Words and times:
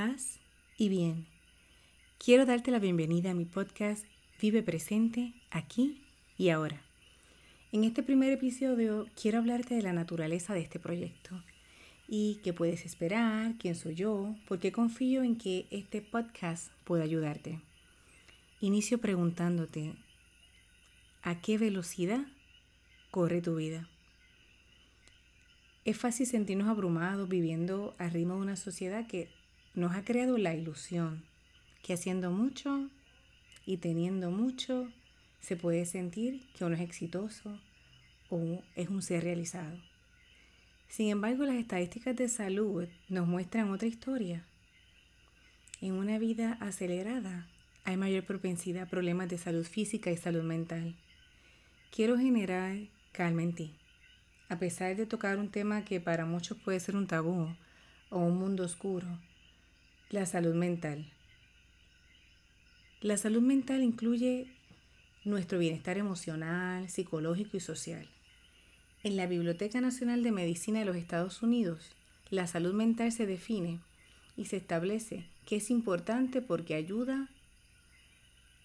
paz 0.00 0.40
y 0.78 0.88
bien. 0.88 1.26
Quiero 2.16 2.46
darte 2.46 2.70
la 2.70 2.78
bienvenida 2.78 3.32
a 3.32 3.34
mi 3.34 3.44
podcast 3.44 4.06
Vive 4.40 4.62
Presente 4.62 5.34
aquí 5.50 6.00
y 6.38 6.48
ahora. 6.48 6.80
En 7.70 7.84
este 7.84 8.02
primer 8.02 8.32
episodio 8.32 9.06
quiero 9.20 9.40
hablarte 9.40 9.74
de 9.74 9.82
la 9.82 9.92
naturaleza 9.92 10.54
de 10.54 10.60
este 10.60 10.78
proyecto 10.78 11.44
y 12.08 12.40
qué 12.42 12.54
puedes 12.54 12.86
esperar, 12.86 13.56
quién 13.58 13.74
soy 13.74 13.94
yo, 13.94 14.34
porque 14.48 14.72
confío 14.72 15.22
en 15.22 15.36
que 15.36 15.66
este 15.70 16.00
podcast 16.00 16.72
pueda 16.84 17.04
ayudarte. 17.04 17.60
Inicio 18.62 19.02
preguntándote, 19.02 19.92
¿a 21.22 21.42
qué 21.42 21.58
velocidad 21.58 22.24
corre 23.10 23.42
tu 23.42 23.56
vida? 23.56 23.86
Es 25.84 25.98
fácil 25.98 26.26
sentirnos 26.26 26.68
abrumados 26.68 27.28
viviendo 27.28 27.94
al 27.98 28.12
ritmo 28.12 28.36
de 28.36 28.40
una 28.40 28.56
sociedad 28.56 29.06
que 29.06 29.28
nos 29.80 29.96
ha 29.96 30.04
creado 30.04 30.36
la 30.36 30.54
ilusión 30.54 31.24
que 31.82 31.94
haciendo 31.94 32.30
mucho 32.30 32.90
y 33.64 33.78
teniendo 33.78 34.30
mucho 34.30 34.92
se 35.40 35.56
puede 35.56 35.86
sentir 35.86 36.46
que 36.52 36.66
uno 36.66 36.76
es 36.76 36.82
exitoso 36.82 37.58
o 38.28 38.62
es 38.76 38.90
un 38.90 39.00
ser 39.00 39.24
realizado. 39.24 39.78
Sin 40.88 41.08
embargo, 41.08 41.46
las 41.46 41.56
estadísticas 41.56 42.14
de 42.14 42.28
salud 42.28 42.88
nos 43.08 43.26
muestran 43.26 43.70
otra 43.70 43.88
historia. 43.88 44.44
En 45.80 45.94
una 45.94 46.18
vida 46.18 46.58
acelerada 46.60 47.48
hay 47.84 47.96
mayor 47.96 48.24
propensidad 48.24 48.82
a 48.82 48.90
problemas 48.90 49.30
de 49.30 49.38
salud 49.38 49.64
física 49.64 50.10
y 50.10 50.18
salud 50.18 50.42
mental. 50.42 50.94
Quiero 51.90 52.18
generar 52.18 52.76
calma 53.12 53.42
en 53.44 53.54
ti. 53.54 53.74
A 54.50 54.58
pesar 54.58 54.94
de 54.94 55.06
tocar 55.06 55.38
un 55.38 55.48
tema 55.48 55.86
que 55.86 56.00
para 56.00 56.26
muchos 56.26 56.58
puede 56.58 56.80
ser 56.80 56.96
un 56.96 57.06
tabú 57.06 57.48
o 58.10 58.18
un 58.18 58.36
mundo 58.36 58.64
oscuro, 58.64 59.06
la 60.10 60.26
salud 60.26 60.54
mental. 60.54 61.06
La 63.00 63.16
salud 63.16 63.42
mental 63.42 63.84
incluye 63.84 64.48
nuestro 65.24 65.60
bienestar 65.60 65.98
emocional, 65.98 66.88
psicológico 66.88 67.56
y 67.56 67.60
social. 67.60 68.08
En 69.04 69.16
la 69.16 69.28
Biblioteca 69.28 69.80
Nacional 69.80 70.24
de 70.24 70.32
Medicina 70.32 70.80
de 70.80 70.84
los 70.84 70.96
Estados 70.96 71.42
Unidos, 71.42 71.94
la 72.28 72.48
salud 72.48 72.74
mental 72.74 73.12
se 73.12 73.24
define 73.24 73.78
y 74.36 74.46
se 74.46 74.56
establece 74.56 75.26
que 75.46 75.56
es 75.56 75.70
importante 75.70 76.42
porque 76.42 76.74
ayuda 76.74 77.28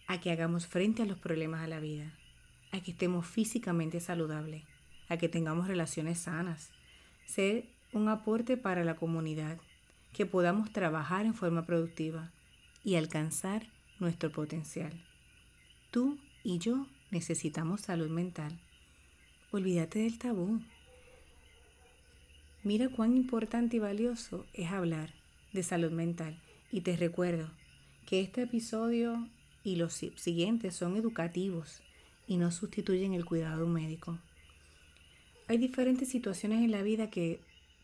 a 0.07 0.19
que 0.19 0.31
hagamos 0.31 0.65
frente 0.65 1.03
a 1.03 1.05
los 1.05 1.19
problemas 1.19 1.61
de 1.61 1.67
la 1.67 1.79
vida, 1.79 2.11
a 2.71 2.81
que 2.81 2.91
estemos 2.91 3.27
físicamente 3.27 3.99
saludables, 3.99 4.63
a 5.09 5.17
que 5.17 5.29
tengamos 5.29 5.67
relaciones 5.67 6.17
sanas, 6.17 6.71
ser 7.27 7.65
un 7.93 8.09
aporte 8.09 8.57
para 8.57 8.83
la 8.83 8.95
comunidad, 8.95 9.59
que 10.15 10.25
podamos 10.25 10.71
trabajar 10.71 11.25
en 11.25 11.33
forma 11.33 11.65
productiva 11.65 12.31
y 12.85 12.95
alcanzar 12.95 13.67
nuestro 13.99 14.31
potencial. 14.31 14.93
Tú 15.91 16.17
y 16.41 16.57
yo 16.57 16.87
necesitamos 17.11 17.81
salud 17.81 18.09
mental. 18.09 18.57
Olvídate 19.51 19.99
del 19.99 20.17
tabú. 20.17 20.61
Mira 22.63 22.87
cuán 22.87 23.17
importante 23.17 23.75
y 23.75 23.79
valioso 23.79 24.45
es 24.53 24.71
hablar 24.71 25.13
de 25.51 25.63
salud 25.63 25.91
mental. 25.91 26.39
Y 26.71 26.79
te 26.79 26.95
recuerdo 26.95 27.51
que 28.05 28.21
este 28.21 28.43
episodio 28.43 29.27
y 29.65 29.75
los 29.75 29.93
siguientes 30.15 30.75
son 30.75 30.95
educativos 30.95 31.81
y 32.25 32.37
no 32.37 32.51
sustituyen 32.51 33.13
el 33.13 33.25
cuidado 33.25 33.67
médico. 33.67 34.17
Hay 35.49 35.57
diferentes 35.57 36.07
situaciones 36.07 36.63
en 36.63 36.71
la 36.71 36.83
vida 36.83 37.09
que 37.09 37.41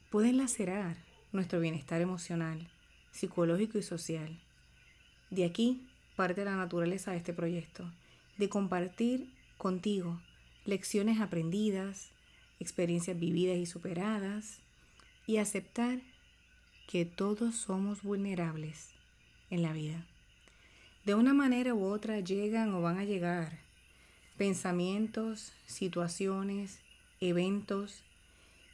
pueden 0.10 0.38
lacerar 0.38 1.11
nuestro 1.32 1.60
bienestar 1.60 2.02
emocional, 2.02 2.68
psicológico 3.12 3.78
y 3.78 3.84
social. 3.84 4.40
De 5.30 5.46
aquí 5.46 5.82
parte 6.16 6.46
la 6.46 6.56
naturaleza 6.56 7.12
de 7.12 7.18
este 7.18 7.34
proyecto, 7.34 7.90
de 8.38 8.50
compartir 8.50 9.32
contigo 9.58 10.20
lecciones 10.66 11.20
aprendidas, 11.20 12.10
experiencias 12.60 13.20
vividas 13.20 13.58
y 13.58 13.66
superadas, 13.66 14.60
y 15.26 15.38
aceptar 15.38 16.00
que 16.88 17.06
todos 17.06 17.56
somos 17.56 18.04
vulnerables 18.04 18.90
en 19.50 19.62
la 19.64 19.74
vida. 19.74 20.06
De 21.06 21.16
una 21.16 21.34
manera 21.34 21.74
u 21.74 21.86
otra 21.86 22.20
llegan 22.20 22.74
o 22.74 22.82
van 22.82 22.98
a 22.98 23.06
llegar 23.06 23.60
pensamientos, 24.38 25.54
situaciones, 25.66 26.80
eventos 27.20 28.04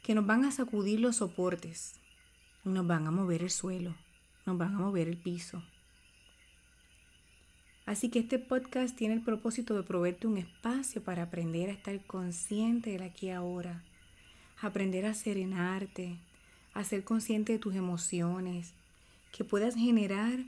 que 0.02 0.14
nos 0.14 0.26
van 0.26 0.44
a 0.44 0.50
sacudir 0.50 1.00
los 1.00 1.16
soportes, 1.16 1.94
nos 2.68 2.86
van 2.86 3.06
a 3.06 3.10
mover 3.10 3.42
el 3.42 3.50
suelo, 3.50 3.94
nos 4.46 4.58
van 4.58 4.74
a 4.74 4.78
mover 4.78 5.08
el 5.08 5.16
piso. 5.16 5.62
Así 7.86 8.10
que 8.10 8.18
este 8.18 8.38
podcast 8.38 8.94
tiene 8.94 9.14
el 9.14 9.22
propósito 9.22 9.74
de 9.74 9.82
proveerte 9.82 10.26
un 10.26 10.36
espacio 10.36 11.02
para 11.02 11.22
aprender 11.22 11.70
a 11.70 11.72
estar 11.72 11.98
consciente 12.04 12.90
del 12.90 13.02
aquí 13.02 13.28
y 13.28 13.30
ahora, 13.30 13.82
aprender 14.60 15.06
a 15.06 15.14
serenarte, 15.14 16.18
a 16.74 16.84
ser 16.84 17.02
consciente 17.04 17.54
de 17.54 17.58
tus 17.58 17.74
emociones, 17.74 18.74
que 19.32 19.44
puedas 19.44 19.74
generar 19.74 20.38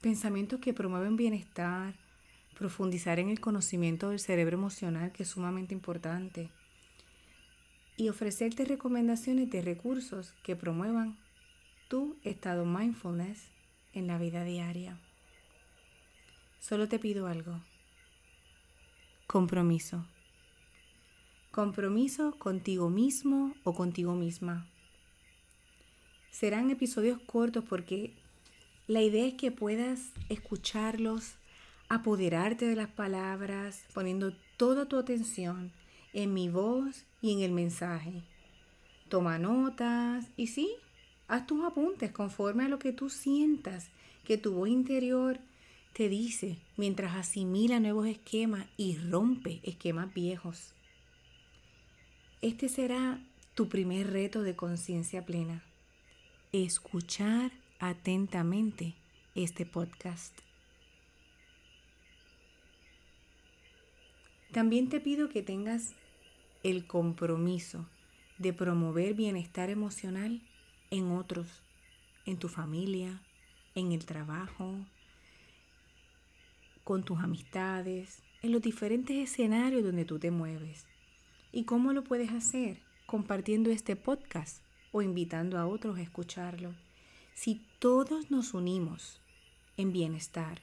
pensamientos 0.00 0.60
que 0.60 0.72
promueven 0.72 1.16
bienestar, 1.16 1.94
profundizar 2.58 3.18
en 3.18 3.28
el 3.28 3.40
conocimiento 3.40 4.10
del 4.10 4.18
cerebro 4.18 4.56
emocional, 4.56 5.12
que 5.12 5.24
es 5.24 5.28
sumamente 5.28 5.74
importante, 5.74 6.50
y 7.96 8.08
ofrecerte 8.08 8.64
recomendaciones 8.64 9.50
de 9.50 9.60
recursos 9.60 10.32
que 10.42 10.56
promuevan 10.56 11.18
tu 11.90 12.16
estado 12.22 12.64
mindfulness 12.64 13.50
en 13.94 14.06
la 14.06 14.16
vida 14.16 14.44
diaria. 14.44 14.96
Solo 16.60 16.88
te 16.88 17.00
pido 17.00 17.26
algo. 17.26 17.60
Compromiso. 19.26 20.06
Compromiso 21.50 22.38
contigo 22.38 22.90
mismo 22.90 23.56
o 23.64 23.74
contigo 23.74 24.14
misma. 24.14 24.68
Serán 26.30 26.70
episodios 26.70 27.18
cortos 27.26 27.64
porque 27.68 28.14
la 28.86 29.02
idea 29.02 29.26
es 29.26 29.34
que 29.34 29.50
puedas 29.50 30.12
escucharlos, 30.28 31.34
apoderarte 31.88 32.66
de 32.66 32.76
las 32.76 32.88
palabras, 32.88 33.82
poniendo 33.92 34.32
toda 34.56 34.86
tu 34.86 34.96
atención 34.96 35.72
en 36.12 36.34
mi 36.34 36.48
voz 36.48 37.04
y 37.20 37.32
en 37.32 37.40
el 37.40 37.50
mensaje. 37.50 38.22
Toma 39.08 39.40
notas 39.40 40.30
y 40.36 40.46
sí, 40.46 40.70
Haz 41.30 41.46
tus 41.46 41.64
apuntes 41.64 42.10
conforme 42.10 42.64
a 42.64 42.68
lo 42.68 42.80
que 42.80 42.92
tú 42.92 43.08
sientas 43.08 43.88
que 44.24 44.36
tu 44.36 44.52
voz 44.52 44.68
interior 44.68 45.38
te 45.92 46.08
dice 46.08 46.58
mientras 46.76 47.14
asimila 47.14 47.78
nuevos 47.78 48.08
esquemas 48.08 48.66
y 48.76 48.96
rompe 48.96 49.60
esquemas 49.62 50.12
viejos. 50.12 50.74
Este 52.42 52.68
será 52.68 53.20
tu 53.54 53.68
primer 53.68 54.10
reto 54.10 54.42
de 54.42 54.56
conciencia 54.56 55.24
plena. 55.24 55.62
Escuchar 56.50 57.52
atentamente 57.78 58.96
este 59.36 59.64
podcast. 59.64 60.36
También 64.50 64.88
te 64.88 64.98
pido 64.98 65.28
que 65.28 65.44
tengas 65.44 65.94
el 66.64 66.88
compromiso 66.88 67.86
de 68.38 68.52
promover 68.52 69.14
bienestar 69.14 69.70
emocional 69.70 70.42
en 70.90 71.12
otros, 71.12 71.46
en 72.26 72.36
tu 72.38 72.48
familia, 72.48 73.22
en 73.74 73.92
el 73.92 74.04
trabajo, 74.04 74.74
con 76.84 77.04
tus 77.04 77.20
amistades, 77.20 78.22
en 78.42 78.52
los 78.52 78.60
diferentes 78.60 79.16
escenarios 79.16 79.84
donde 79.84 80.04
tú 80.04 80.18
te 80.18 80.30
mueves. 80.30 80.86
¿Y 81.52 81.64
cómo 81.64 81.92
lo 81.92 82.02
puedes 82.02 82.30
hacer? 82.30 82.80
Compartiendo 83.06 83.70
este 83.70 83.96
podcast 83.96 84.62
o 84.92 85.02
invitando 85.02 85.58
a 85.58 85.66
otros 85.66 85.98
a 85.98 86.02
escucharlo. 86.02 86.74
Si 87.34 87.62
todos 87.78 88.30
nos 88.30 88.54
unimos 88.54 89.20
en 89.76 89.92
bienestar 89.92 90.60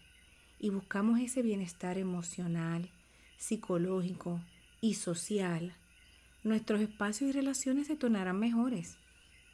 y 0.60 0.70
buscamos 0.70 1.20
ese 1.20 1.42
bienestar 1.42 1.98
emocional, 1.98 2.90
psicológico 3.38 4.42
y 4.82 4.96
social, 4.96 5.74
nuestros 6.44 6.82
espacios 6.82 7.30
y 7.30 7.34
relaciones 7.34 7.88
se 7.88 7.96
tornarán 7.96 8.40
mejores 8.40 8.98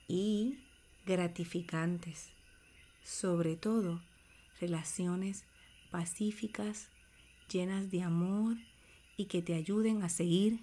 y 0.07 0.59
gratificantes. 1.05 2.29
Sobre 3.03 3.55
todo, 3.55 4.01
relaciones 4.59 5.43
pacíficas, 5.91 6.89
llenas 7.49 7.91
de 7.91 8.01
amor 8.01 8.57
y 9.17 9.25
que 9.25 9.41
te 9.41 9.53
ayuden 9.53 10.03
a 10.03 10.09
seguir 10.09 10.59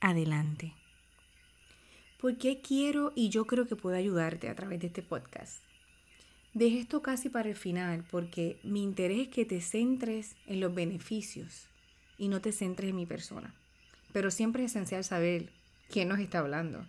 adelante. 0.00 0.72
¿Por 2.20 2.36
qué 2.36 2.60
quiero 2.60 3.12
y 3.14 3.28
yo 3.28 3.46
creo 3.46 3.66
que 3.66 3.76
puedo 3.76 3.96
ayudarte 3.96 4.48
a 4.48 4.54
través 4.54 4.80
de 4.80 4.88
este 4.88 5.02
podcast? 5.02 5.62
Deje 6.52 6.80
esto 6.80 7.02
casi 7.02 7.28
para 7.28 7.48
el 7.48 7.54
final 7.54 8.04
porque 8.10 8.58
mi 8.64 8.82
interés 8.82 9.20
es 9.20 9.28
que 9.28 9.44
te 9.44 9.60
centres 9.60 10.34
en 10.46 10.60
los 10.60 10.74
beneficios 10.74 11.68
y 12.18 12.28
no 12.28 12.40
te 12.40 12.50
centres 12.50 12.90
en 12.90 12.96
mi 12.96 13.06
persona. 13.06 13.54
Pero 14.12 14.32
siempre 14.32 14.64
es 14.64 14.72
esencial 14.72 15.04
saber 15.04 15.52
quién 15.88 16.08
nos 16.08 16.18
está 16.18 16.40
hablando 16.40 16.84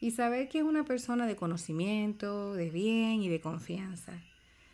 y 0.00 0.12
saber 0.12 0.48
que 0.48 0.58
es 0.58 0.64
una 0.64 0.84
persona 0.84 1.26
de 1.26 1.36
conocimiento, 1.36 2.54
de 2.54 2.70
bien 2.70 3.22
y 3.22 3.28
de 3.28 3.40
confianza. 3.40 4.22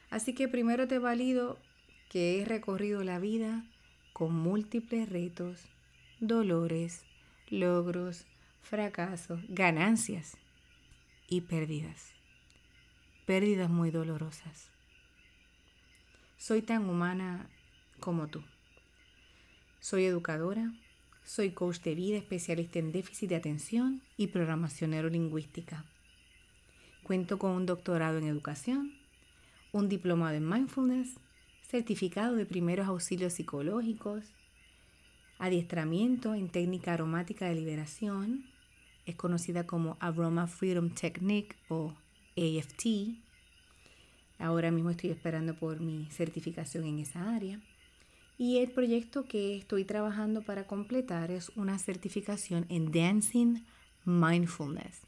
Así 0.08 0.34
que 0.34 0.48
primero 0.48 0.86
te 0.86 0.98
valido 0.98 1.58
que 2.08 2.40
he 2.40 2.44
recorrido 2.44 3.02
la 3.02 3.18
vida 3.18 3.64
con 4.12 4.32
múltiples 4.32 5.08
retos, 5.08 5.66
dolores, 6.20 7.04
logros, 7.48 8.26
fracasos, 8.62 9.40
ganancias 9.48 10.36
y 11.28 11.42
pérdidas. 11.42 12.12
Pérdidas 13.26 13.68
muy 13.68 13.90
dolorosas. 13.90 14.70
Soy 16.38 16.62
tan 16.62 16.88
humana 16.88 17.50
como 17.98 18.28
tú. 18.28 18.42
Soy 19.80 20.04
educadora, 20.04 20.72
soy 21.26 21.50
coach 21.50 21.80
de 21.80 21.96
vida, 21.96 22.16
especialista 22.16 22.78
en 22.78 22.92
déficit 22.92 23.28
de 23.28 23.36
atención 23.36 24.00
y 24.16 24.28
programación 24.28 24.92
neurolingüística. 24.92 25.84
Cuento 27.02 27.38
con 27.38 27.50
un 27.50 27.66
doctorado 27.66 28.18
en 28.18 28.28
educación, 28.28 28.92
un 29.72 29.88
diplomado 29.88 30.36
en 30.36 30.48
mindfulness, 30.48 31.16
certificado 31.62 32.36
de 32.36 32.46
primeros 32.46 32.86
auxilios 32.86 33.32
psicológicos, 33.32 34.24
adiestramiento 35.38 36.34
en 36.34 36.48
técnica 36.48 36.92
aromática 36.92 37.46
de 37.46 37.56
liberación, 37.56 38.44
es 39.04 39.16
conocida 39.16 39.66
como 39.66 39.96
Aroma 39.98 40.46
Freedom 40.46 40.90
Technique 40.90 41.56
o 41.68 41.92
AFT. 42.36 43.18
Ahora 44.38 44.70
mismo 44.70 44.90
estoy 44.90 45.10
esperando 45.10 45.54
por 45.54 45.80
mi 45.80 46.06
certificación 46.06 46.84
en 46.84 47.00
esa 47.00 47.34
área. 47.34 47.60
Y 48.38 48.58
el 48.58 48.70
proyecto 48.70 49.24
que 49.24 49.56
estoy 49.56 49.84
trabajando 49.84 50.42
para 50.42 50.66
completar 50.66 51.30
es 51.30 51.50
una 51.56 51.78
certificación 51.78 52.66
en 52.68 52.92
Dancing 52.92 53.64
Mindfulness, 54.04 55.00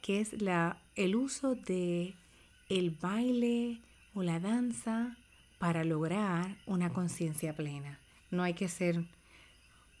que 0.00 0.20
es 0.20 0.40
la, 0.40 0.80
el 0.94 1.14
uso 1.14 1.54
de 1.54 2.14
el 2.70 2.90
baile 2.90 3.80
o 4.14 4.22
la 4.22 4.40
danza 4.40 5.16
para 5.58 5.84
lograr 5.84 6.56
una 6.66 6.90
conciencia 6.90 7.54
plena. 7.54 8.00
No 8.30 8.42
hay 8.42 8.54
que 8.54 8.68
ser 8.68 9.04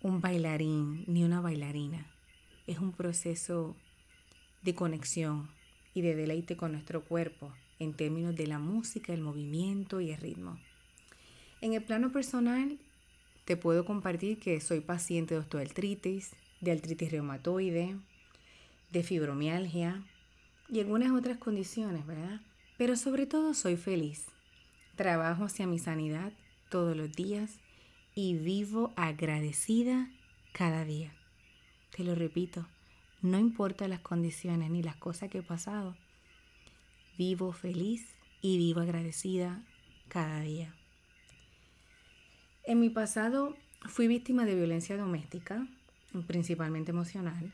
un 0.00 0.22
bailarín 0.22 1.04
ni 1.06 1.22
una 1.22 1.42
bailarina. 1.42 2.06
Es 2.66 2.78
un 2.78 2.92
proceso 2.92 3.76
de 4.62 4.74
conexión 4.74 5.50
y 5.92 6.00
de 6.00 6.14
deleite 6.14 6.56
con 6.56 6.72
nuestro 6.72 7.04
cuerpo 7.04 7.52
en 7.78 7.92
términos 7.92 8.34
de 8.36 8.46
la 8.46 8.58
música, 8.58 9.12
el 9.12 9.20
movimiento 9.20 10.00
y 10.00 10.12
el 10.12 10.18
ritmo. 10.18 10.58
En 11.60 11.74
el 11.74 11.82
plano 11.82 12.10
personal, 12.10 12.78
te 13.44 13.56
puedo 13.56 13.84
compartir 13.84 14.38
que 14.38 14.60
soy 14.60 14.80
paciente 14.80 15.34
de 15.34 15.40
osteoartritis, 15.40 16.30
de 16.60 16.72
artritis 16.72 17.12
reumatoide, 17.12 17.96
de 18.90 19.02
fibromialgia 19.02 20.02
y 20.70 20.80
algunas 20.80 21.12
otras 21.12 21.36
condiciones, 21.36 22.06
¿verdad? 22.06 22.40
Pero 22.78 22.96
sobre 22.96 23.26
todo 23.26 23.52
soy 23.52 23.76
feliz. 23.76 24.26
Trabajo 24.96 25.44
hacia 25.44 25.66
mi 25.66 25.78
sanidad 25.78 26.32
todos 26.70 26.96
los 26.96 27.12
días 27.12 27.58
y 28.14 28.34
vivo 28.34 28.92
agradecida 28.96 30.10
cada 30.52 30.84
día. 30.84 31.12
Te 31.94 32.04
lo 32.04 32.14
repito, 32.14 32.66
no 33.20 33.38
importa 33.38 33.86
las 33.86 34.00
condiciones 34.00 34.70
ni 34.70 34.82
las 34.82 34.96
cosas 34.96 35.28
que 35.28 35.38
he 35.38 35.42
pasado, 35.42 35.94
vivo 37.18 37.52
feliz 37.52 38.06
y 38.40 38.56
vivo 38.56 38.80
agradecida 38.80 39.62
cada 40.08 40.40
día. 40.40 40.74
En 42.70 42.78
mi 42.78 42.88
pasado 42.88 43.56
fui 43.88 44.06
víctima 44.06 44.44
de 44.44 44.54
violencia 44.54 44.96
doméstica, 44.96 45.66
principalmente 46.28 46.92
emocional, 46.92 47.52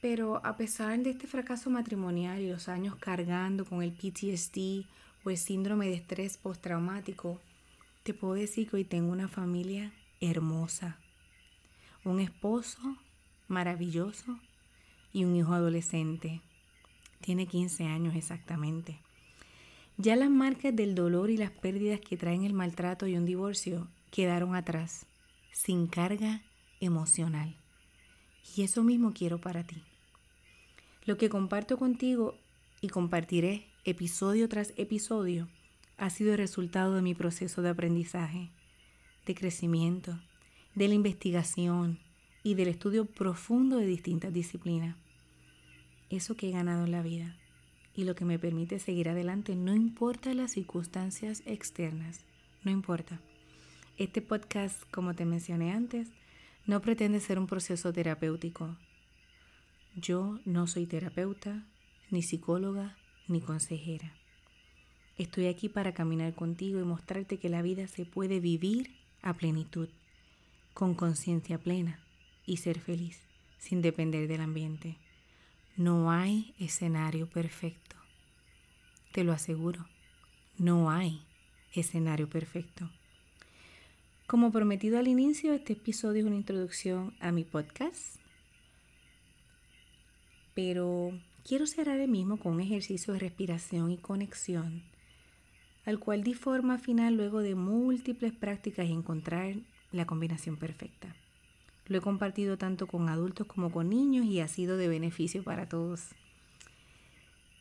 pero 0.00 0.40
a 0.42 0.56
pesar 0.56 0.98
de 1.00 1.10
este 1.10 1.26
fracaso 1.26 1.68
matrimonial 1.68 2.40
y 2.40 2.48
los 2.48 2.70
años 2.70 2.96
cargando 2.96 3.66
con 3.66 3.82
el 3.82 3.92
PTSD 3.92 4.86
o 5.22 5.28
el 5.28 5.36
síndrome 5.36 5.88
de 5.88 5.96
estrés 5.96 6.38
postraumático, 6.38 7.38
te 8.04 8.14
puedo 8.14 8.32
decir 8.32 8.70
que 8.70 8.76
hoy 8.76 8.84
tengo 8.84 9.12
una 9.12 9.28
familia 9.28 9.92
hermosa, 10.18 10.96
un 12.02 12.18
esposo 12.18 12.96
maravilloso 13.48 14.40
y 15.12 15.24
un 15.24 15.36
hijo 15.36 15.52
adolescente. 15.52 16.40
Tiene 17.20 17.46
15 17.46 17.84
años 17.84 18.16
exactamente. 18.16 18.98
Ya 19.98 20.16
las 20.16 20.30
marcas 20.30 20.74
del 20.74 20.94
dolor 20.94 21.28
y 21.28 21.36
las 21.36 21.50
pérdidas 21.50 22.00
que 22.00 22.16
traen 22.16 22.44
el 22.44 22.54
maltrato 22.54 23.06
y 23.06 23.14
un 23.14 23.26
divorcio 23.26 23.88
quedaron 24.10 24.54
atrás, 24.54 25.06
sin 25.52 25.86
carga 25.86 26.42
emocional. 26.80 27.56
Y 28.56 28.62
eso 28.62 28.82
mismo 28.82 29.12
quiero 29.12 29.40
para 29.40 29.64
ti. 29.64 29.82
Lo 31.04 31.16
que 31.16 31.28
comparto 31.28 31.78
contigo 31.78 32.36
y 32.80 32.88
compartiré 32.88 33.66
episodio 33.84 34.48
tras 34.48 34.72
episodio 34.76 35.48
ha 35.96 36.10
sido 36.10 36.32
el 36.32 36.38
resultado 36.38 36.94
de 36.94 37.02
mi 37.02 37.14
proceso 37.14 37.62
de 37.62 37.70
aprendizaje, 37.70 38.50
de 39.26 39.34
crecimiento, 39.34 40.18
de 40.74 40.88
la 40.88 40.94
investigación 40.94 41.98
y 42.42 42.54
del 42.54 42.68
estudio 42.68 43.04
profundo 43.04 43.78
de 43.78 43.86
distintas 43.86 44.32
disciplinas. 44.32 44.96
Eso 46.08 46.36
que 46.36 46.48
he 46.48 46.52
ganado 46.52 46.84
en 46.84 46.92
la 46.92 47.02
vida 47.02 47.36
y 47.94 48.04
lo 48.04 48.14
que 48.14 48.24
me 48.24 48.38
permite 48.38 48.78
seguir 48.78 49.08
adelante 49.08 49.56
no 49.56 49.74
importa 49.74 50.32
las 50.32 50.52
circunstancias 50.52 51.42
externas, 51.46 52.24
no 52.62 52.70
importa. 52.70 53.20
Este 53.98 54.22
podcast, 54.22 54.80
como 54.92 55.14
te 55.14 55.24
mencioné 55.24 55.72
antes, 55.72 56.06
no 56.66 56.80
pretende 56.80 57.18
ser 57.18 57.36
un 57.36 57.48
proceso 57.48 57.92
terapéutico. 57.92 58.76
Yo 59.96 60.38
no 60.44 60.68
soy 60.68 60.86
terapeuta, 60.86 61.66
ni 62.08 62.22
psicóloga, 62.22 62.96
ni 63.26 63.40
consejera. 63.40 64.14
Estoy 65.16 65.48
aquí 65.48 65.68
para 65.68 65.94
caminar 65.94 66.32
contigo 66.36 66.78
y 66.78 66.84
mostrarte 66.84 67.40
que 67.40 67.48
la 67.48 67.60
vida 67.60 67.88
se 67.88 68.04
puede 68.04 68.38
vivir 68.38 68.94
a 69.20 69.34
plenitud, 69.34 69.88
con 70.74 70.94
conciencia 70.94 71.58
plena 71.58 71.98
y 72.46 72.58
ser 72.58 72.78
feliz, 72.78 73.20
sin 73.58 73.82
depender 73.82 74.28
del 74.28 74.42
ambiente. 74.42 74.96
No 75.76 76.12
hay 76.12 76.54
escenario 76.60 77.28
perfecto. 77.28 77.96
Te 79.10 79.24
lo 79.24 79.32
aseguro, 79.32 79.88
no 80.56 80.88
hay 80.88 81.20
escenario 81.72 82.28
perfecto. 82.28 82.88
Como 84.28 84.52
prometido 84.52 84.98
al 84.98 85.08
inicio, 85.08 85.54
este 85.54 85.72
episodio 85.72 86.20
es 86.20 86.26
una 86.26 86.36
introducción 86.36 87.14
a 87.18 87.32
mi 87.32 87.44
podcast, 87.44 88.16
pero 90.52 91.18
quiero 91.46 91.66
cerrar 91.66 91.98
el 91.98 92.10
mismo 92.10 92.36
con 92.36 92.52
un 92.52 92.60
ejercicio 92.60 93.14
de 93.14 93.20
respiración 93.20 93.90
y 93.90 93.96
conexión, 93.96 94.82
al 95.86 95.98
cual 95.98 96.24
di 96.24 96.34
forma 96.34 96.76
final 96.76 97.14
luego 97.14 97.40
de 97.40 97.54
múltiples 97.54 98.34
prácticas 98.34 98.86
y 98.86 98.92
encontrar 98.92 99.54
la 99.92 100.04
combinación 100.04 100.58
perfecta. 100.58 101.16
Lo 101.86 101.96
he 101.96 102.02
compartido 102.02 102.58
tanto 102.58 102.86
con 102.86 103.08
adultos 103.08 103.46
como 103.46 103.72
con 103.72 103.88
niños 103.88 104.26
y 104.26 104.40
ha 104.40 104.48
sido 104.48 104.76
de 104.76 104.88
beneficio 104.88 105.42
para 105.42 105.70
todos. 105.70 106.10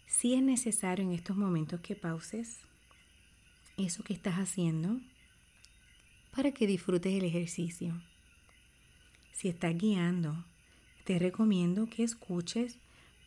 Si 0.06 0.34
es 0.34 0.44
necesario 0.44 1.06
en 1.06 1.14
estos 1.14 1.38
momentos 1.38 1.80
que 1.80 1.96
pauses 1.96 2.60
eso 3.78 4.04
que 4.04 4.12
estás 4.12 4.36
haciendo 4.36 5.00
para 6.36 6.52
que 6.52 6.68
disfrutes 6.68 7.14
el 7.14 7.26
ejercicio. 7.26 8.02
Si 9.32 9.50
estás 9.50 9.78
guiando, 9.78 10.46
te 11.04 11.20
recomiendo 11.20 11.88
que 11.88 12.04
escuches, 12.04 12.78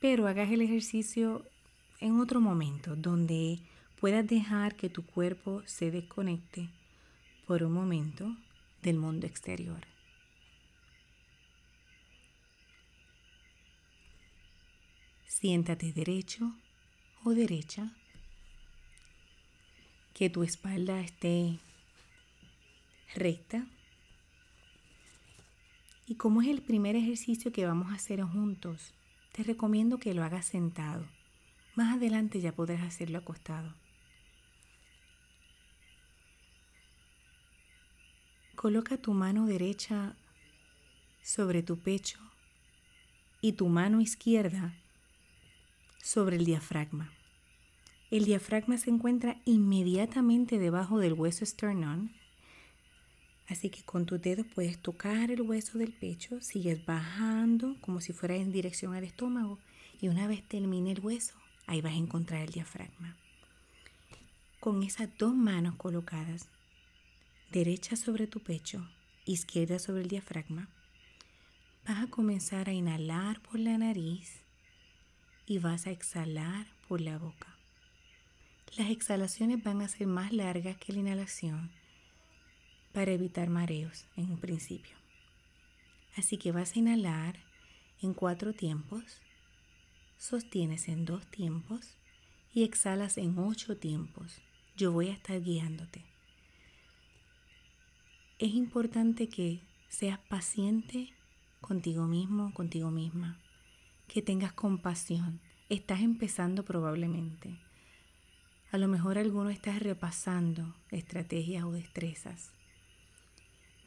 pero 0.00 0.26
hagas 0.26 0.50
el 0.50 0.61
ejercicio 0.61 1.45
en 2.00 2.19
otro 2.19 2.40
momento 2.40 2.97
donde 2.97 3.61
puedas 4.00 4.26
dejar 4.26 4.76
que 4.76 4.88
tu 4.88 5.04
cuerpo 5.04 5.62
se 5.66 5.90
desconecte 5.90 6.69
por 7.47 7.62
un 7.62 7.73
momento 7.73 8.37
del 8.83 8.97
mundo 8.97 9.26
exterior. 9.26 9.87
Siéntate 15.26 15.92
derecho 15.92 16.52
o 17.25 17.30
derecha, 17.30 17.92
que 20.12 20.28
tu 20.28 20.42
espalda 20.42 21.00
esté 21.00 21.59
recta. 23.14 23.67
Y 26.07 26.17
como 26.17 26.43
es 26.43 26.49
el 26.49 26.62
primer 26.62 26.97
ejercicio 26.97 27.52
que 27.52 27.67
vamos 27.67 27.93
a 27.93 27.95
hacer 27.95 28.23
juntos, 28.23 28.93
te 29.33 29.43
recomiendo 29.43 29.99
que 29.99 30.14
lo 30.14 30.25
hagas 30.25 30.47
sentado. 30.47 31.07
Más 31.76 31.95
adelante 31.97 32.40
ya 32.40 32.52
podrás 32.52 32.83
hacerlo 32.83 33.19
acostado. 33.19 33.75
Coloca 38.57 38.99
tu 38.99 39.14
mano 39.14 39.47
derecha 39.47 40.17
sobre 41.23 41.62
tu 41.62 41.79
pecho 41.79 42.19
y 43.40 43.52
tu 43.52 43.69
mano 43.69 44.00
izquierda 44.00 44.75
sobre 46.02 46.37
el 46.37 46.45
diafragma. 46.45 47.12
El 48.11 48.25
diafragma 48.25 48.76
se 48.76 48.90
encuentra 48.90 49.40
inmediatamente 49.45 50.59
debajo 50.59 50.99
del 50.99 51.12
hueso 51.12 51.47
sternum 51.47 52.11
Así 53.50 53.69
que 53.69 53.83
con 53.83 54.07
tus 54.07 54.23
dedos 54.23 54.47
puedes 54.54 54.78
tocar 54.78 55.33
el 55.33 55.42
hueso 55.42 55.76
del 55.76 55.92
pecho, 55.92 56.40
sigues 56.40 56.87
bajando 56.87 57.76
como 57.80 58.00
si 58.00 58.12
fuera 58.12 58.37
en 58.37 58.52
dirección 58.52 58.95
al 58.95 59.02
estómago 59.02 59.59
y 60.00 60.07
una 60.07 60.28
vez 60.28 60.45
termine 60.47 60.92
el 60.92 61.00
hueso, 61.00 61.35
ahí 61.66 61.80
vas 61.80 61.92
a 61.92 61.97
encontrar 61.97 62.42
el 62.42 62.52
diafragma. 62.52 63.16
con 64.61 64.83
esas 64.83 65.09
dos 65.19 65.35
manos 65.35 65.75
colocadas, 65.76 66.49
derecha 67.50 67.97
sobre 67.97 68.26
tu 68.26 68.40
pecho, 68.40 68.87
izquierda 69.25 69.78
sobre 69.78 70.02
el 70.02 70.09
diafragma, 70.09 70.69
vas 71.88 72.04
a 72.04 72.07
comenzar 72.09 72.69
a 72.69 72.73
inhalar 72.73 73.40
por 73.40 73.59
la 73.59 73.78
nariz 73.78 74.42
y 75.47 75.59
vas 75.59 75.87
a 75.87 75.90
exhalar 75.90 76.66
por 76.87 77.00
la 77.00 77.19
boca. 77.19 77.57
Las 78.76 78.90
exhalaciones 78.90 79.64
van 79.64 79.80
a 79.80 79.88
ser 79.88 80.07
más 80.07 80.30
largas 80.30 80.76
que 80.76 80.92
la 80.92 81.00
inhalación 81.00 81.79
para 82.92 83.12
evitar 83.12 83.49
mareos 83.50 84.06
en 84.16 84.30
un 84.32 84.38
principio. 84.38 84.97
Así 86.16 86.37
que 86.37 86.52
vas 86.52 86.75
a 86.75 86.78
inhalar 86.78 87.38
en 88.02 88.14
cuatro 88.14 88.52
tiempos, 88.52 89.20
sostienes 90.18 90.88
en 90.88 91.04
dos 91.04 91.26
tiempos 91.30 91.97
y 92.52 92.64
exhalas 92.64 93.16
en 93.18 93.38
ocho 93.38 93.76
tiempos. 93.76 94.40
Yo 94.76 94.92
voy 94.92 95.09
a 95.09 95.12
estar 95.12 95.40
guiándote. 95.40 96.04
Es 98.38 98.54
importante 98.54 99.28
que 99.28 99.61
seas 99.88 100.18
paciente 100.18 101.12
contigo 101.61 102.06
mismo, 102.06 102.54
contigo 102.54 102.90
misma, 102.90 103.38
que 104.09 104.23
tengas 104.23 104.52
compasión. 104.52 105.40
Estás 105.68 106.00
empezando 106.00 106.64
probablemente. 106.64 107.59
A 108.73 108.78
lo 108.78 108.88
mejor 108.88 109.18
alguno 109.18 109.50
estás 109.50 109.80
repasando 109.80 110.75
estrategias 110.90 111.64
o 111.64 111.73
destrezas. 111.73 112.50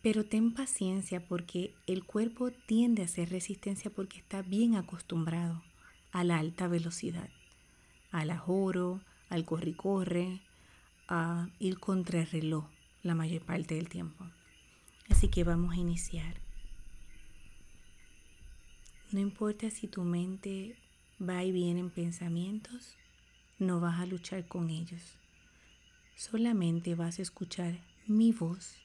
Pero 0.04 0.26
ten 0.26 0.54
paciencia 0.54 1.26
porque 1.26 1.74
el 1.88 2.04
cuerpo 2.04 2.52
tiende 2.52 3.02
a 3.02 3.06
hacer 3.06 3.30
resistencia 3.30 3.90
porque 3.90 4.20
está 4.20 4.42
bien 4.42 4.76
acostumbrado 4.76 5.64
a 6.12 6.26
la 6.26 6.40
alta 6.40 6.68
velocidad, 6.68 7.30
al 8.12 8.30
ajoro, 8.30 9.00
al 9.30 9.46
corre-corre, 9.46 10.42
a 11.08 11.48
ir 11.58 11.80
contra 11.80 12.20
el 12.20 12.28
reloj 12.28 12.66
la 13.02 13.16
mayor 13.16 13.44
parte 13.44 13.76
del 13.76 13.88
tiempo. 13.88 14.26
Así 15.10 15.30
que 15.30 15.46
vamos 15.46 15.74
a 15.74 15.78
iniciar. 15.78 16.36
No 19.12 19.22
importa 19.22 19.70
si 19.70 19.88
tu 19.88 20.04
mente 20.04 20.76
va 21.22 21.46
y 21.46 21.54
viene 21.54 21.80
en 21.80 21.90
pensamientos, 21.90 22.98
no 23.58 23.80
vas 23.80 24.02
a 24.02 24.06
luchar 24.06 24.46
con 24.48 24.70
ellos. 24.70 25.18
Solamente 26.18 26.94
vas 26.94 27.20
a 27.20 27.22
escuchar 27.22 27.80
mi 28.06 28.34
voz 28.34 28.83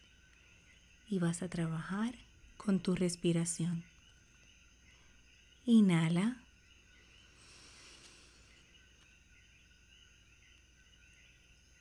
y 1.08 1.18
vas 1.18 1.42
a 1.42 1.48
trabajar 1.48 2.14
con 2.56 2.80
tu 2.80 2.94
respiración. 2.94 3.84
Inhala. 5.64 6.42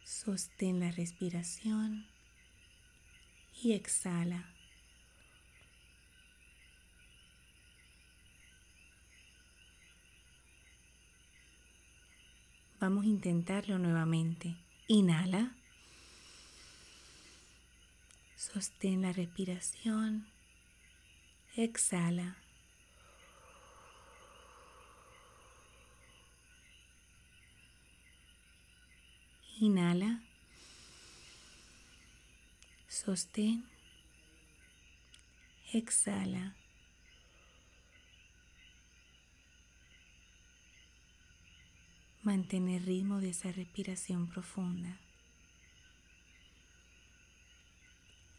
Sostén 0.04 0.80
la 0.80 0.92
respiración 0.92 2.06
y 3.62 3.74
exhala. 3.74 4.54
Vamos 12.80 13.06
a 13.06 13.08
intentarlo 13.08 13.80
nuevamente. 13.80 14.56
Inhala. 14.88 15.56
Sostén 18.38 19.02
la 19.02 19.12
respiración. 19.14 20.28
Exhala. 21.56 22.38
Inhala. 29.60 30.22
Sostén. 32.88 33.66
Exhala. 35.74 36.56
Mantén 42.22 42.70
el 42.70 42.86
ritmo 42.86 43.20
de 43.20 43.30
esa 43.30 43.52
respiración 43.52 44.28
profunda. 44.28 45.07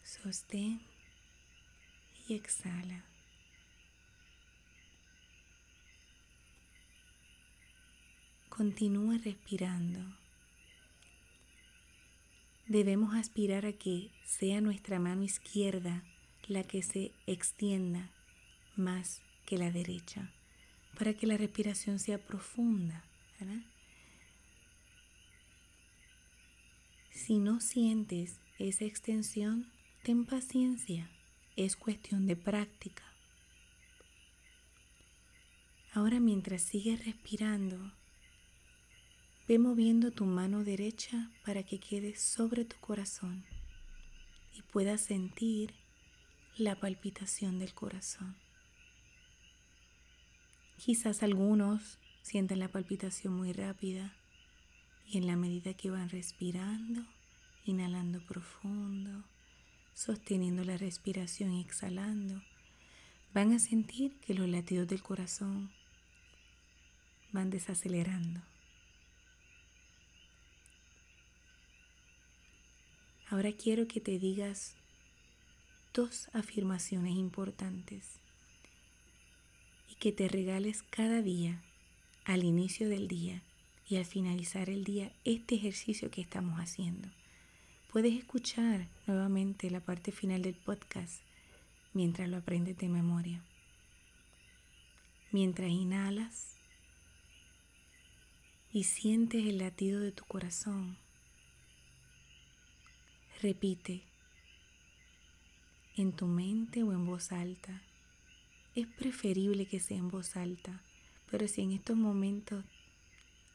Sostén 0.09 0.81
y 2.27 2.33
exhala. 2.33 3.05
Continúa 8.49 9.19
respirando. 9.19 10.01
Debemos 12.69 13.15
aspirar 13.15 13.67
a 13.67 13.75
que 13.75 14.11
sea 14.25 14.63
nuestra 14.63 14.99
mano 14.99 15.25
izquierda 15.25 16.03
la 16.47 16.63
que 16.63 16.83
se 16.83 17.13
extienda 17.27 18.09
más 18.77 19.21
que 19.45 19.59
la 19.59 19.71
derecha, 19.71 20.33
para 20.99 21.13
que 21.13 21.27
la 21.27 21.37
respiración 21.37 21.99
sea 21.99 22.17
profunda. 22.17 23.05
Si 27.11 27.39
no 27.41 27.61
sientes 27.61 28.41
esa 28.59 28.87
extensión, 28.87 29.71
Ten 30.03 30.25
paciencia, 30.25 31.11
es 31.57 31.77
cuestión 31.77 32.27
de 32.27 32.37
práctica. 32.37 33.03
Ahora 35.93 36.21
mientras 36.21 36.63
sigues 36.63 37.05
respirando, 37.05 37.93
ve 39.49 39.59
moviendo 39.59 40.11
tu 40.11 40.25
mano 40.25 40.63
derecha 40.63 41.31
para 41.45 41.63
que 41.63 41.81
quede 41.81 42.15
sobre 42.17 42.65
tu 42.65 42.77
corazón 42.77 43.45
y 44.55 44.63
puedas 44.63 45.01
sentir 45.01 45.75
la 46.57 46.77
palpitación 46.77 47.59
del 47.59 47.75
corazón. 47.75 48.37
Quizás 50.79 51.23
algunos 51.23 51.99
sientan 52.23 52.61
la 52.61 52.69
palpitación 52.69 53.35
muy 53.35 53.53
rápida 53.53 54.15
y 55.07 55.19
en 55.19 55.27
la 55.27 55.37
medida 55.37 55.75
que 55.75 55.91
van 55.91 56.09
respirando, 56.09 57.05
inhalando 57.65 58.21
profundo, 58.27 59.25
sosteniendo 59.99 60.63
la 60.63 60.77
respiración 60.77 61.53
y 61.53 61.61
exhalando, 61.61 62.41
van 63.35 63.53
a 63.53 63.59
sentir 63.59 64.15
que 64.21 64.33
los 64.33 64.49
latidos 64.49 64.87
del 64.87 65.03
corazón 65.03 65.73
van 67.33 67.51
desacelerando. 67.51 68.41
Ahora 73.29 73.51
quiero 73.51 73.89
que 73.89 74.01
te 74.01 74.21
digas 74.21 74.77
dos 75.93 76.31
afirmaciones 76.33 77.17
importantes 77.17 78.21
y 79.91 79.97
que 79.97 80.13
te 80.13 80.29
regales 80.29 80.85
cada 80.91 81.23
día, 81.23 81.61
al 82.25 82.45
inicio 82.45 82.89
del 82.89 83.09
día 83.09 83.43
y 83.89 83.97
al 83.97 84.05
finalizar 84.05 84.71
el 84.71 84.85
día, 84.85 85.11
este 85.25 85.57
ejercicio 85.57 86.09
que 86.09 86.21
estamos 86.21 86.61
haciendo. 86.61 87.09
Puedes 87.91 88.13
escuchar 88.13 88.87
nuevamente 89.07 89.71
la 89.71 89.81
parte 89.81 90.13
final 90.13 90.43
del 90.43 90.55
podcast 90.55 91.23
mientras 91.95 92.29
lo 92.29 92.37
aprendes 92.37 92.77
de 92.77 92.87
memoria. 92.87 93.43
Mientras 95.33 95.71
inhalas 95.71 96.59
y 98.75 98.85
sientes 98.85 99.47
el 99.47 99.57
latido 99.57 100.01
de 100.01 100.13
tu 100.13 100.27
corazón, 100.27 100.99
repite 103.41 104.03
en 105.97 106.13
tu 106.13 106.27
mente 106.27 106.83
o 106.83 106.93
en 106.93 107.07
voz 107.07 107.33
alta. 107.33 107.81
Es 108.75 108.87
preferible 108.87 109.65
que 109.65 109.81
sea 109.81 109.97
en 109.97 110.11
voz 110.11 110.37
alta, 110.37 110.83
pero 111.31 111.49
si 111.49 111.63
en 111.63 111.73
estos 111.73 111.97
momentos 111.97 112.67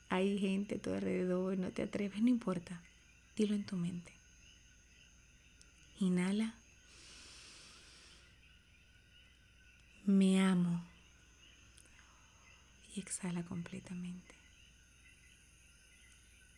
hay 0.10 0.40
gente 0.40 0.78
a 0.78 0.82
tu 0.82 0.92
alrededor, 0.92 1.56
no 1.60 1.70
te 1.70 1.84
atreves, 1.84 2.20
no 2.20 2.30
importa, 2.30 2.82
dilo 3.36 3.54
en 3.54 3.64
tu 3.64 3.76
mente. 3.76 4.23
Inhala. 6.00 6.56
Me 10.06 10.42
amo. 10.42 10.84
Y 12.96 13.00
exhala 13.00 13.44
completamente. 13.44 14.36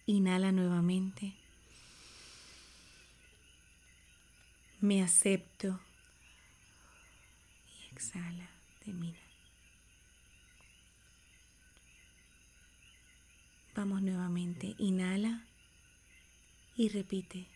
Inhala 0.08 0.52
nuevamente. 0.52 1.34
Me 4.82 5.04
acepto. 5.04 5.80
Y 7.68 7.94
exhala. 7.94 8.50
Termina. 8.84 9.20
Vamos 13.76 14.02
nuevamente. 14.02 14.76
Inhala 14.78 15.46
y 16.76 16.90
repite. 16.90 17.48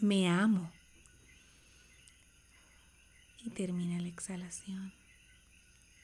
Me 0.00 0.28
amo 0.28 0.72
y 3.44 3.50
termina 3.50 4.00
la 4.00 4.08
exhalación. 4.08 4.92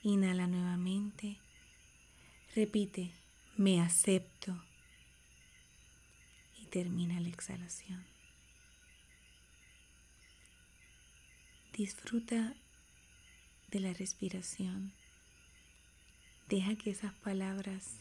Inhala 0.02 0.47
nuevamente. 0.47 1.38
Repite, 2.54 3.12
me 3.57 3.80
acepto. 3.80 4.61
Y 6.61 6.66
termina 6.66 7.21
la 7.21 7.28
exhalación. 7.28 8.04
Disfruta 11.76 12.54
de 13.71 13.80
la 13.80 13.92
respiración. 13.92 14.92
Deja 16.49 16.75
que 16.76 16.90
esas 16.90 17.12
palabras 17.14 17.99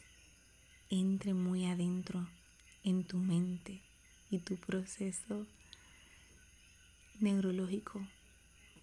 entren 0.90 1.42
muy 1.42 1.66
adentro 1.66 2.28
en 2.84 3.04
tu 3.04 3.18
mente 3.18 3.82
y 4.32 4.40
tu 4.40 4.56
proceso 4.56 5.46
neurológico 7.20 8.08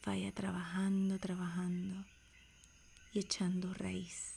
vaya 0.04 0.32
trabajando, 0.32 1.18
trabajando 1.18 2.04
y 3.12 3.20
echando 3.20 3.73
raíz. 3.75 4.34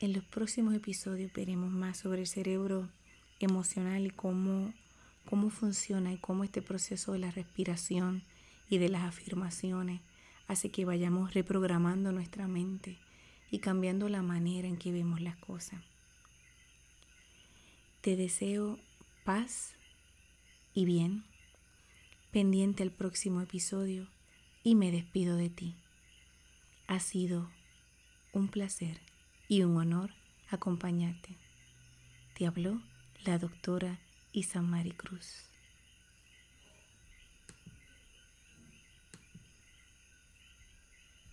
En 0.00 0.12
los 0.12 0.24
próximos 0.24 0.74
episodios 0.74 1.32
veremos 1.32 1.70
más 1.70 1.98
sobre 1.98 2.22
el 2.22 2.26
cerebro 2.26 2.88
emocional 3.40 4.06
y 4.06 4.10
cómo, 4.10 4.72
cómo 5.28 5.50
funciona 5.50 6.12
y 6.12 6.18
cómo 6.18 6.44
este 6.44 6.62
proceso 6.62 7.12
de 7.12 7.18
la 7.18 7.30
respiración 7.30 8.22
y 8.68 8.78
de 8.78 8.88
las 8.88 9.04
afirmaciones 9.04 10.00
hace 10.48 10.70
que 10.70 10.84
vayamos 10.84 11.34
reprogramando 11.34 12.10
nuestra 12.10 12.48
mente 12.48 12.98
y 13.50 13.58
cambiando 13.58 14.08
la 14.08 14.22
manera 14.22 14.66
en 14.66 14.76
que 14.76 14.92
vemos 14.92 15.20
las 15.20 15.36
cosas. 15.36 15.80
Te 18.00 18.16
deseo 18.16 18.78
paz 19.24 19.74
y 20.74 20.84
bien, 20.84 21.24
pendiente 22.32 22.82
al 22.82 22.90
próximo 22.90 23.42
episodio 23.42 24.08
y 24.64 24.74
me 24.74 24.90
despido 24.90 25.36
de 25.36 25.50
ti. 25.50 25.76
Ha 26.86 26.98
sido 26.98 27.50
un 28.32 28.48
placer 28.48 29.00
y 29.48 29.62
un 29.64 29.76
honor 29.76 30.14
acompañarte. 30.48 31.36
Te 32.34 32.46
habló 32.46 32.80
la 33.26 33.36
doctora 33.36 33.98
Isamari 34.32 34.92
Cruz. 34.92 35.51